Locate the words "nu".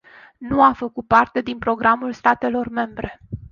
0.37-0.63